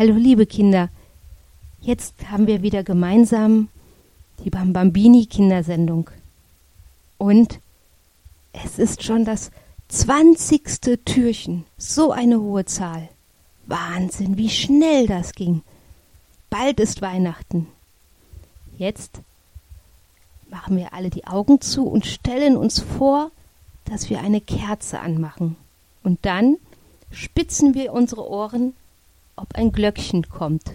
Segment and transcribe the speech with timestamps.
[0.00, 0.88] Hallo liebe Kinder,
[1.82, 3.68] jetzt haben wir wieder gemeinsam
[4.42, 6.08] die Bambambini Kindersendung.
[7.18, 7.60] Und
[8.54, 9.50] es ist schon das
[9.88, 13.10] zwanzigste Türchen, so eine hohe Zahl.
[13.66, 15.60] Wahnsinn, wie schnell das ging.
[16.48, 17.66] Bald ist Weihnachten.
[18.78, 19.20] Jetzt
[20.48, 23.32] machen wir alle die Augen zu und stellen uns vor,
[23.84, 25.56] dass wir eine Kerze anmachen.
[26.02, 26.56] Und dann
[27.10, 28.72] spitzen wir unsere Ohren
[29.40, 30.72] ob ein Glöckchen kommt.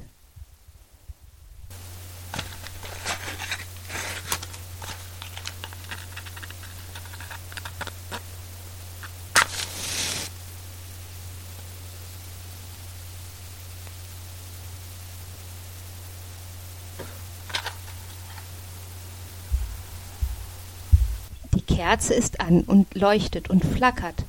[21.53, 24.25] Die Kerze ist an und leuchtet und flackert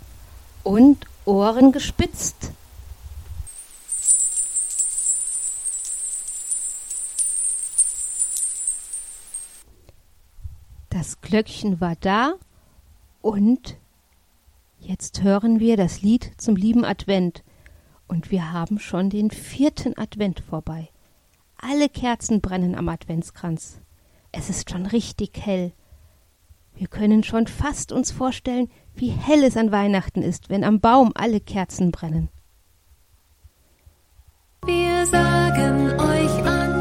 [0.63, 2.51] und Ohren gespitzt.
[11.07, 12.35] Das Glöckchen war da
[13.23, 13.77] und
[14.81, 17.45] jetzt hören wir das Lied zum lieben Advent
[18.09, 20.89] und wir haben schon den vierten Advent vorbei.
[21.59, 23.81] Alle Kerzen brennen am Adventskranz.
[24.33, 25.71] Es ist schon richtig hell.
[26.75, 31.13] Wir können schon fast uns vorstellen, wie hell es an Weihnachten ist, wenn am Baum
[31.15, 32.31] alle Kerzen brennen.
[34.65, 36.76] Wir sagen euch an.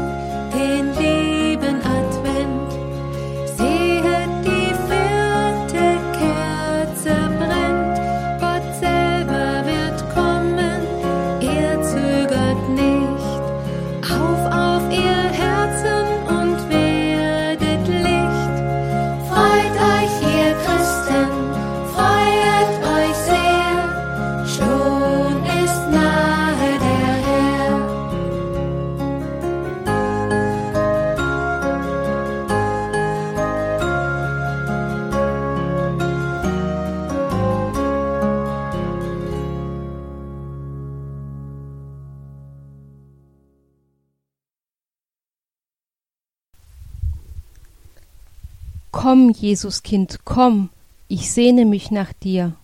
[49.46, 50.70] Jesuskind, komm,
[51.06, 52.56] ich sehne mich nach dir.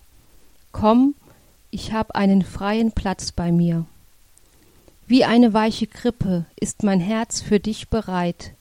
[0.73, 1.15] Komm,
[1.71, 3.85] ich hab einen freien Platz bei mir.
[5.07, 8.51] Wie eine weiche Krippe ist mein Herz für dich bereit,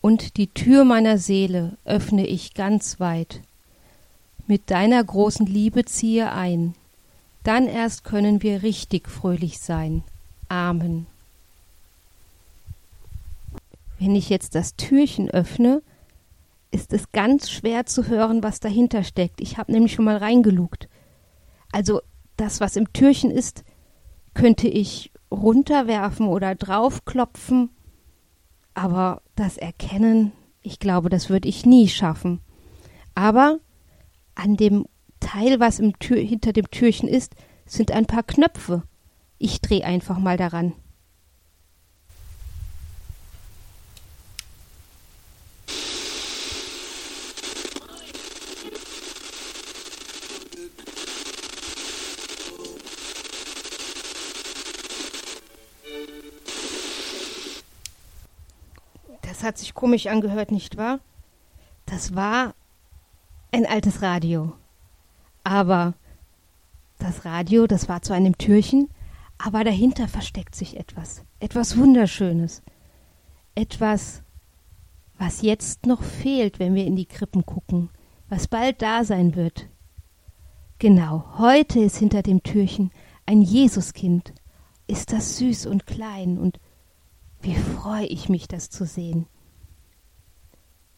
[0.00, 3.42] und die Tür meiner Seele öffne ich ganz weit.
[4.46, 6.74] Mit deiner großen Liebe ziehe ein,
[7.42, 10.04] dann erst können wir richtig fröhlich sein.
[10.48, 11.06] Amen.
[13.98, 15.82] Wenn ich jetzt das Türchen öffne,
[16.70, 19.40] ist es ganz schwer zu hören, was dahinter steckt.
[19.40, 20.88] Ich habe nämlich schon mal reingelugt.
[21.72, 22.00] Also
[22.36, 23.64] das, was im Türchen ist,
[24.34, 27.70] könnte ich runterwerfen oder draufklopfen,
[28.74, 30.32] aber das Erkennen,
[30.62, 32.40] ich glaube, das würde ich nie schaffen.
[33.14, 33.58] Aber
[34.34, 34.86] an dem
[35.20, 37.34] Teil, was Tür, hinter dem Türchen ist,
[37.64, 38.82] sind ein paar Knöpfe.
[39.38, 40.74] Ich drehe einfach mal daran.
[59.46, 61.00] Hat sich komisch angehört, nicht wahr?
[61.86, 62.54] Das war
[63.52, 64.52] ein altes Radio.
[65.44, 65.94] Aber
[66.98, 68.88] das Radio, das war zu einem Türchen,
[69.38, 71.24] aber dahinter versteckt sich etwas.
[71.40, 72.62] Etwas Wunderschönes.
[73.54, 74.22] Etwas,
[75.18, 77.90] was jetzt noch fehlt, wenn wir in die Krippen gucken,
[78.28, 79.68] was bald da sein wird.
[80.78, 82.90] Genau, heute ist hinter dem Türchen
[83.24, 84.34] ein Jesuskind.
[84.86, 86.60] Ist das süß und klein und
[87.40, 89.26] wie freue ich mich, das zu sehen.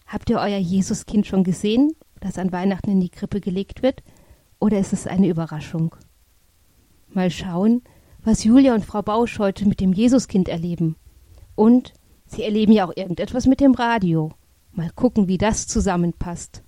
[0.08, 4.02] Habt ihr euer Jesuskind schon gesehen, das an Weihnachten in die Krippe gelegt wird?
[4.58, 5.94] Oder ist es eine Überraschung?
[7.08, 7.82] Mal schauen,
[8.24, 10.97] was Julia und Frau Bausch heute mit dem Jesuskind erleben.
[11.54, 11.92] Und
[12.24, 14.33] sie erleben ja auch irgendetwas mit dem Radio.
[14.72, 16.62] Mal gucken, wie das zusammenpasst.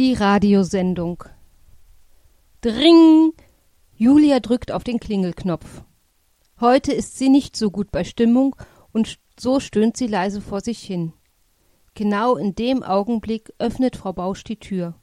[0.00, 1.24] Die Radiosendung.
[2.62, 3.34] Dring!
[3.94, 5.82] Julia drückt auf den Klingelknopf.
[6.58, 8.56] Heute ist sie nicht so gut bei Stimmung
[8.92, 11.12] und so stöhnt sie leise vor sich hin.
[11.92, 14.94] Genau in dem Augenblick öffnet Frau Bausch die Tür.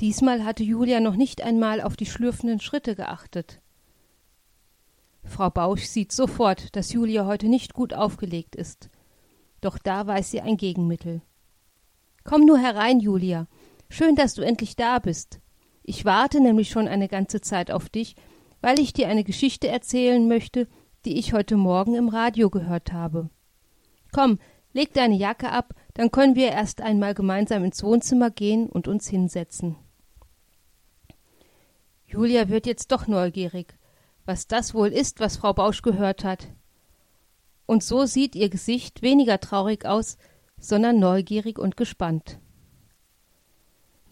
[0.00, 3.60] Diesmal hatte Julia noch nicht einmal auf die schlürfenden Schritte geachtet.
[5.22, 8.90] Frau Bausch sieht sofort, dass Julia heute nicht gut aufgelegt ist.
[9.60, 11.22] Doch da weiß sie ein Gegenmittel.
[12.24, 13.46] Komm nur herein, Julia.
[13.96, 15.38] Schön, dass du endlich da bist.
[15.84, 18.16] Ich warte nämlich schon eine ganze Zeit auf dich,
[18.60, 20.66] weil ich dir eine Geschichte erzählen möchte,
[21.04, 23.30] die ich heute Morgen im Radio gehört habe.
[24.10, 24.40] Komm,
[24.72, 29.06] leg deine Jacke ab, dann können wir erst einmal gemeinsam ins Wohnzimmer gehen und uns
[29.06, 29.76] hinsetzen.
[32.04, 33.78] Julia wird jetzt doch neugierig,
[34.24, 36.48] was das wohl ist, was Frau Bausch gehört hat.
[37.64, 40.18] Und so sieht ihr Gesicht weniger traurig aus,
[40.58, 42.40] sondern neugierig und gespannt.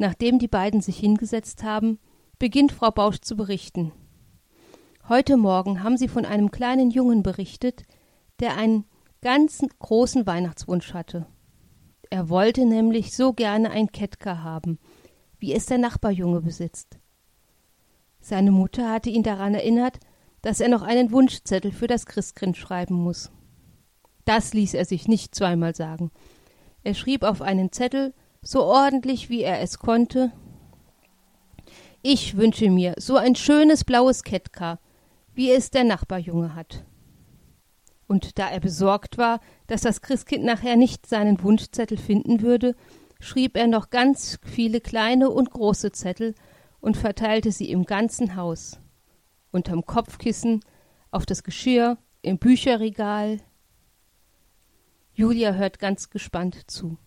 [0.02, 2.00] Nachdem die beiden sich hingesetzt haben,
[2.40, 3.92] beginnt Frau Bausch zu berichten.
[5.08, 7.84] Heute Morgen haben sie von einem kleinen Jungen berichtet,
[8.40, 8.84] der einen
[9.20, 11.28] ganz großen Weihnachtswunsch hatte.
[12.10, 14.80] Er wollte nämlich so gerne ein Ketka haben,
[15.38, 16.98] wie es der Nachbarjunge besitzt.
[18.20, 20.00] Seine Mutter hatte ihn daran erinnert,
[20.40, 23.30] dass er noch einen Wunschzettel für das Christkind schreiben muss.
[24.24, 26.10] Das ließ er sich nicht zweimal sagen.
[26.82, 30.32] Er schrieb auf einen Zettel, so ordentlich wie er es konnte.
[32.02, 34.80] Ich wünsche mir so ein schönes blaues Ketka,
[35.34, 36.84] wie es der Nachbarjunge hat.
[38.08, 42.74] Und da er besorgt war, dass das Christkind nachher nicht seinen Wunschzettel finden würde,
[43.20, 46.34] schrieb er noch ganz viele kleine und große Zettel
[46.80, 48.80] und verteilte sie im ganzen Haus.
[49.52, 50.60] Unterm Kopfkissen,
[51.12, 53.38] auf das Geschirr, im Bücherregal.
[55.14, 56.98] Julia hört ganz gespannt zu.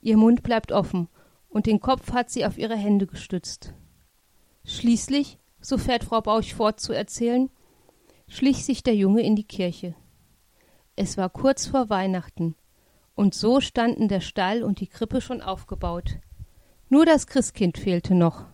[0.00, 1.08] Ihr Mund bleibt offen
[1.48, 3.74] und den Kopf hat sie auf ihre Hände gestützt.
[4.64, 7.50] Schließlich, so fährt Frau Bauch fort zu erzählen,
[8.28, 9.94] schlich sich der Junge in die Kirche.
[10.96, 12.54] Es war kurz vor Weihnachten,
[13.14, 16.18] und so standen der Stall und die Krippe schon aufgebaut.
[16.88, 18.46] Nur das Christkind fehlte noch.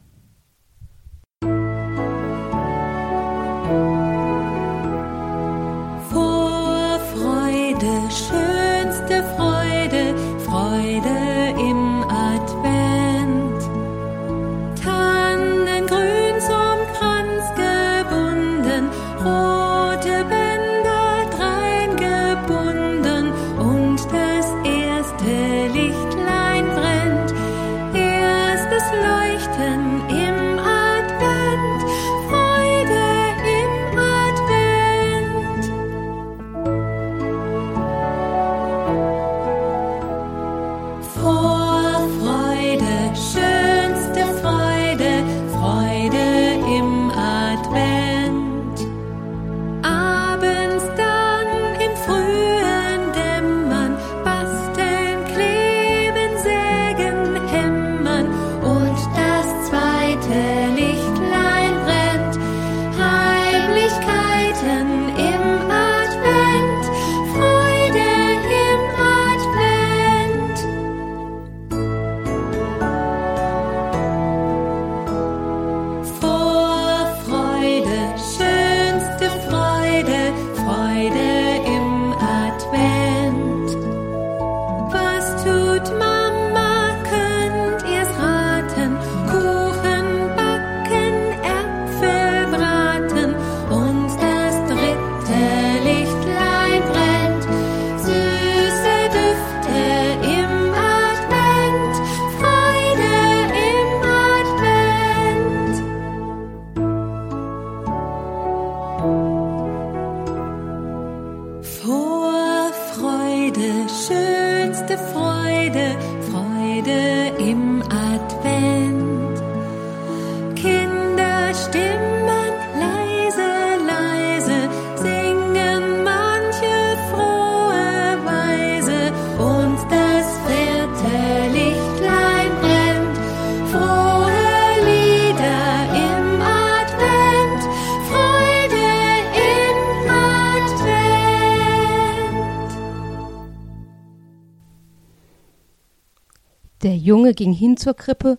[147.37, 148.39] Ging hin zur Krippe,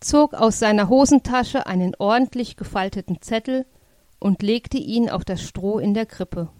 [0.00, 3.66] zog aus seiner Hosentasche einen ordentlich gefalteten Zettel
[4.18, 6.50] und legte ihn auf das Stroh in der Krippe.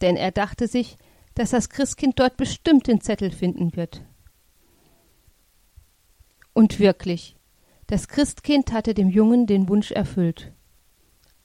[0.00, 0.98] Denn er dachte sich,
[1.34, 4.02] dass das Christkind dort bestimmt den Zettel finden wird.
[6.52, 7.36] Und wirklich,
[7.86, 10.52] das Christkind hatte dem Jungen den Wunsch erfüllt.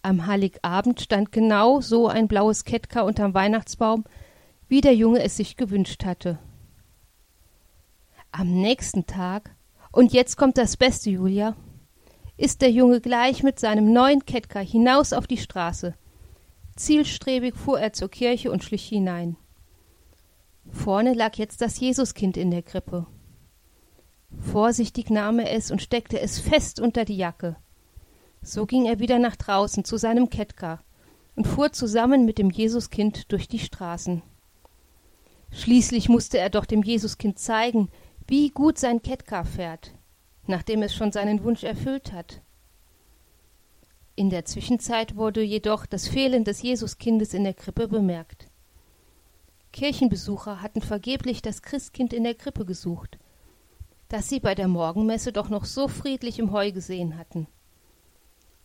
[0.02, 4.04] Am Heiligabend stand genau so ein blaues Kettker unterm Weihnachtsbaum,
[4.68, 6.40] wie der Junge es sich gewünscht hatte.
[8.40, 9.56] Am nächsten Tag,
[9.92, 11.56] und jetzt kommt das Beste, Julia,
[12.38, 15.96] ist der Junge gleich mit seinem neuen Kettker hinaus auf die Straße.
[16.76, 19.38] Zielstrebig fuhr er zur Kirche und schlich hinein.
[20.70, 23.08] Vorne lag jetzt das Jesuskind in der Krippe.
[24.40, 27.56] Vorsichtig nahm er es und steckte es fest unter die Jacke.
[28.44, 30.84] So ging er wieder nach draußen zu seinem Kettker
[31.36, 34.22] und fuhr zusammen mit dem Jesuskind durch die Straßen.
[35.50, 37.90] Schließlich musste er doch dem Jesuskind zeigen,
[38.28, 39.94] wie gut sein Kettker fährt,
[40.48, 42.42] nachdem es schon seinen Wunsch erfüllt hat.
[44.16, 48.48] In der Zwischenzeit wurde jedoch das Fehlen des Jesuskindes in der Krippe bemerkt.
[49.72, 53.18] Kirchenbesucher hatten vergeblich das Christkind in der Krippe gesucht,
[54.10, 57.48] das sie bei der Morgenmesse doch noch so friedlich im Heu gesehen hatten.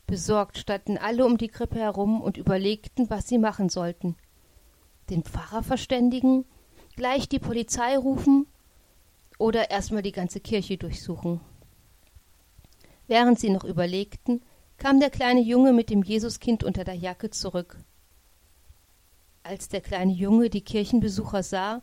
[0.06, 4.16] Besorgt standen alle um die Krippe herum und überlegten, was sie machen sollten.
[5.10, 6.44] Den Pfarrer verständigen,
[6.96, 8.46] gleich die Polizei rufen
[9.42, 11.40] oder erstmal die ganze Kirche durchsuchen.
[13.08, 14.42] Während sie noch überlegten,
[14.78, 17.76] kam der kleine Junge mit dem Jesuskind unter der Jacke zurück.
[19.42, 21.82] Als der kleine Junge die Kirchenbesucher sah,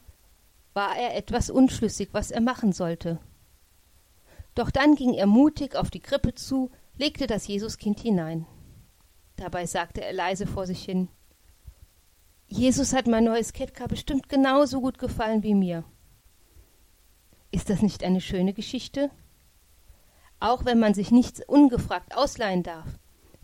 [0.74, 3.20] war er etwas unschlüssig, was er machen sollte.
[4.56, 8.46] Doch dann ging er mutig auf die Krippe zu, legte das Jesuskind hinein.
[9.36, 11.10] Dabei sagte er leise vor sich hin
[12.52, 15.84] Jesus hat mein neues Ketka bestimmt genauso gut gefallen wie mir.
[17.52, 19.10] Ist das nicht eine schöne Geschichte?
[20.40, 23.00] Auch wenn man sich nichts ungefragt ausleihen darf,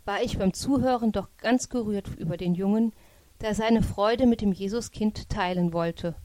[0.06, 2.94] war ich beim Zuhören doch ganz gerührt über den Jungen,
[3.42, 6.16] der seine Freude mit dem Jesuskind teilen wollte.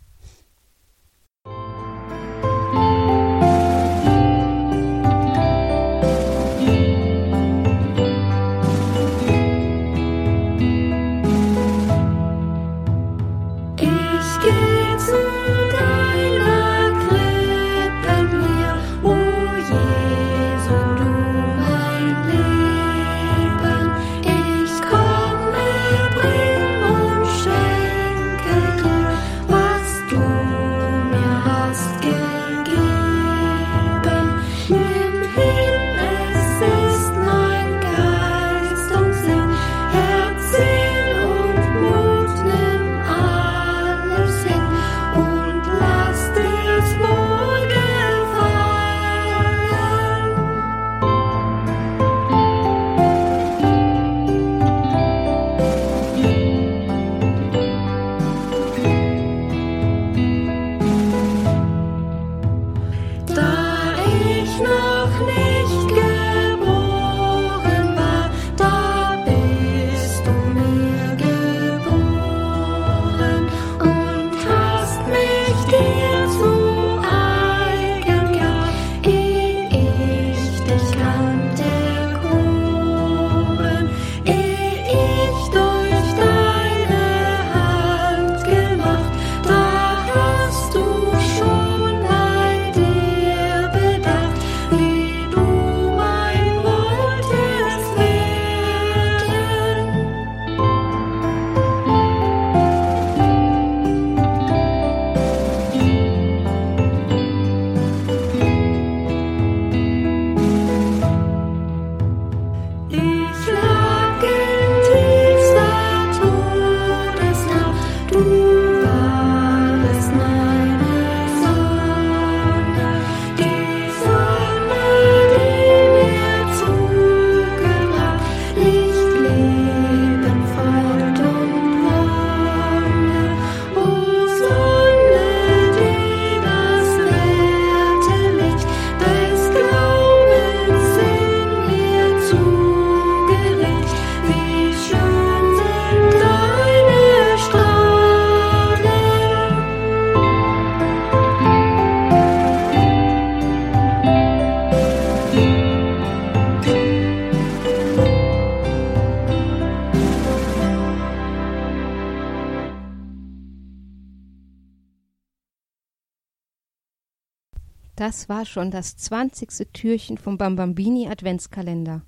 [168.30, 172.02] War schon das zwanzigste Türchen vom Bambambini Adventskalender.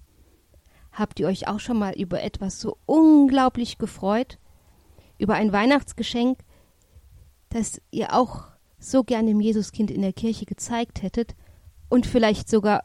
[0.93, 4.38] Habt ihr euch auch schon mal über etwas so unglaublich gefreut?
[5.19, 6.38] Über ein Weihnachtsgeschenk,
[7.50, 8.45] das ihr auch
[8.79, 11.35] so gern dem Jesuskind in der Kirche gezeigt hättet
[11.88, 12.85] und vielleicht sogar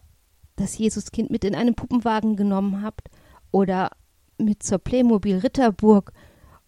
[0.56, 3.08] das Jesuskind mit in einen Puppenwagen genommen habt
[3.52, 3.92] oder
[4.40, 6.12] mit zur Playmobil Ritterburg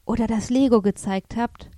[0.05, 1.71] oder das Lego gezeigt habt.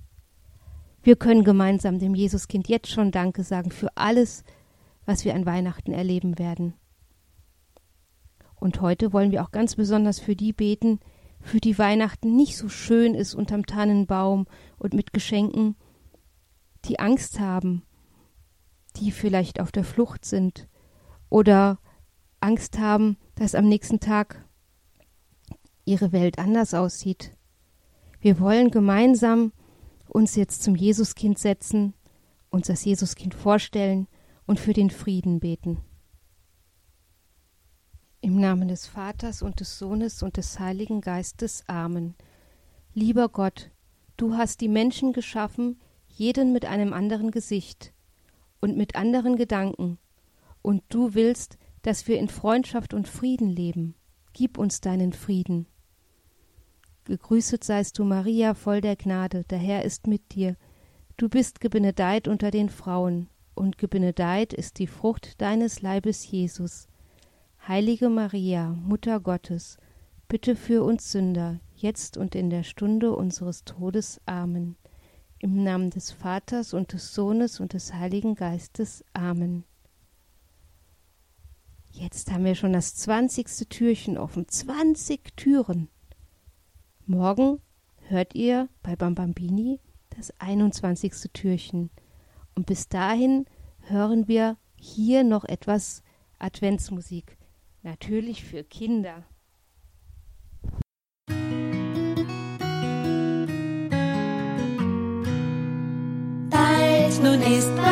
[1.02, 4.44] Wir können gemeinsam dem Jesuskind jetzt schon Danke sagen für alles,
[5.04, 6.74] was wir an Weihnachten erleben werden.
[8.54, 11.00] Und heute wollen wir auch ganz besonders für die beten,
[11.40, 14.46] für die Weihnachten nicht so schön ist unterm Tannenbaum
[14.78, 15.74] und mit Geschenken,
[16.84, 17.82] die Angst haben,
[18.96, 20.68] die vielleicht auf der Flucht sind
[21.28, 21.78] oder
[22.40, 24.44] Angst haben, dass am nächsten Tag
[25.84, 27.36] ihre Welt anders aussieht.
[28.20, 29.52] Wir wollen gemeinsam
[30.08, 31.94] uns jetzt zum Jesuskind setzen,
[32.50, 34.06] uns das Jesuskind vorstellen
[34.52, 35.80] und für den Frieden beten.
[38.20, 41.64] Im Namen des Vaters und des Sohnes und des Heiligen Geistes.
[41.68, 42.14] Amen.
[42.92, 43.70] Lieber Gott,
[44.18, 47.94] du hast die Menschen geschaffen, jeden mit einem anderen Gesicht
[48.60, 49.96] und mit anderen Gedanken,
[50.60, 53.94] und du willst, dass wir in Freundschaft und Frieden leben.
[54.34, 55.66] Gib uns deinen Frieden.
[57.04, 60.58] Gegrüßet seist du, Maria, voll der Gnade, der Herr ist mit dir.
[61.16, 66.88] Du bist gebenedeit unter den Frauen, und gebenedeit ist die Frucht deines Leibes, Jesus.
[67.66, 69.78] Heilige Maria, Mutter Gottes,
[70.28, 74.20] bitte für uns Sünder, jetzt und in der Stunde unseres Todes.
[74.26, 74.76] Amen.
[75.38, 79.04] Im Namen des Vaters und des Sohnes und des Heiligen Geistes.
[79.12, 79.64] Amen.
[81.90, 84.48] Jetzt haben wir schon das zwanzigste Türchen offen.
[84.48, 85.88] Zwanzig Türen.
[87.06, 87.60] Morgen
[88.08, 89.80] hört ihr bei Bambambini
[90.16, 91.12] das 21.
[91.32, 91.90] Türchen.
[92.54, 93.46] Und bis dahin
[93.80, 96.02] hören wir hier noch etwas
[96.38, 97.38] Adventsmusik.
[97.82, 99.24] Natürlich für Kinder.
[106.50, 107.91] Bald nun ist Weihnachtszeit,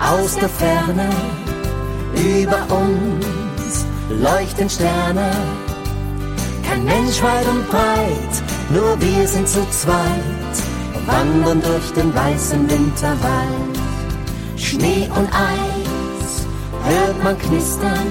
[0.00, 1.08] aus der Ferne
[2.14, 5.30] über uns leuchten Sterne.
[6.66, 8.34] Kein Mensch weit und breit,
[8.70, 10.54] nur wir sind zu zweit,
[11.06, 13.78] wandern durch den weißen Winterwald.
[14.56, 16.46] Schnee und Eis
[16.84, 18.06] hört man knistern,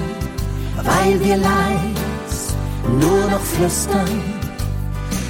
[0.76, 2.54] weil wir leis
[3.00, 4.22] nur noch flüstern.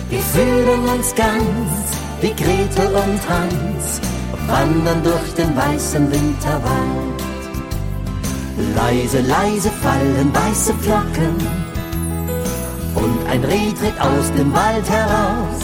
[0.08, 4.00] Wir fühlen uns ganz wie Gretel und Hans,
[4.50, 7.20] wandern durch den weißen Winterwald.
[8.74, 11.36] Leise, leise fallen weiße Flocken
[12.94, 15.62] und ein Reh tritt aus dem Wald heraus.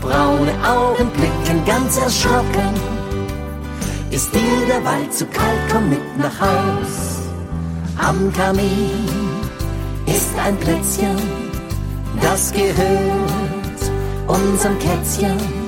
[0.00, 2.74] Braune Augen blicken ganz erschrocken.
[4.10, 7.20] Ist dir der Wald zu kalt, komm mit nach Haus.
[7.96, 9.08] Am Kamin
[10.06, 11.16] ist ein Plätzchen,
[12.20, 13.80] das gehört
[14.26, 15.63] unserem Kätzchen.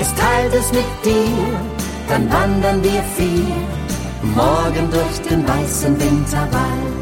[0.00, 1.60] Es teilt es mit dir,
[2.08, 3.78] dann wandern wir vier
[4.34, 6.98] morgen durch den weißen Winterwald.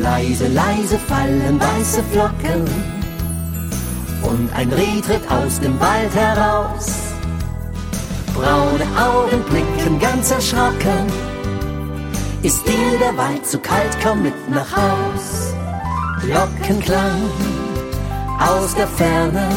[0.00, 2.93] Leise, leise fallen weiße Flocken
[4.54, 7.04] ein Reh tritt aus dem Wald heraus
[8.34, 11.06] braune Augen blicken ganz erschrocken.
[12.42, 15.54] Ist dir der Wald zu kalt, komm mit nach Haus.
[16.20, 17.22] Glockenklang
[18.38, 19.48] aus der Ferne,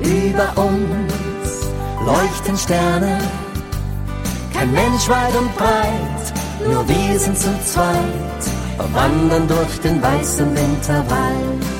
[0.00, 1.66] über uns
[2.04, 3.18] leuchten Sterne.
[4.54, 6.24] Kein Mensch weit und breit,
[6.66, 8.42] nur wir sind zu zweit,
[8.92, 11.71] wandern durch den weißen Winterwald.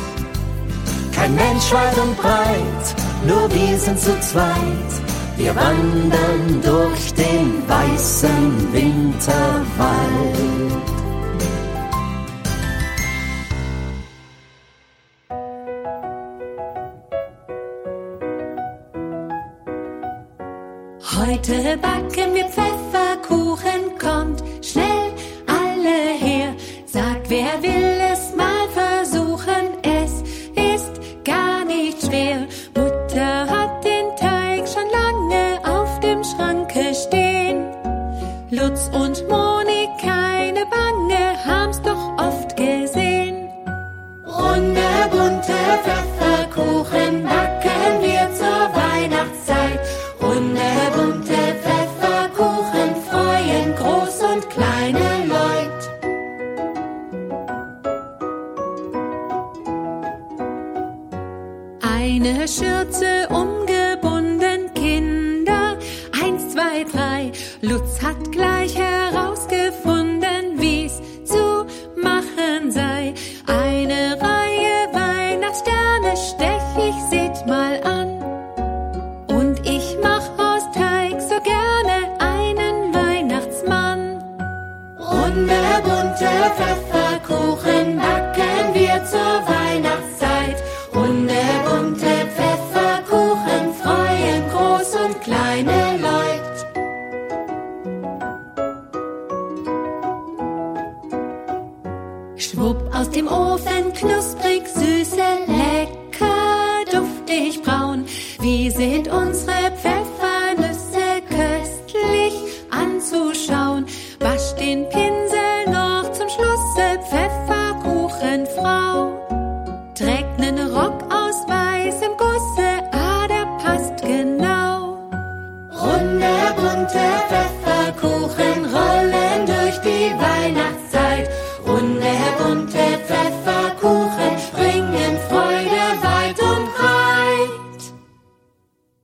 [1.14, 2.94] Kein Mensch weit und breit,
[3.26, 4.92] nur wir sind zu zweit,
[5.36, 10.42] wir wandern durch den weißen Winterwald.
[21.24, 22.61] Heute backen wir Pfefferkuchen,
[38.62, 39.28] Lutz und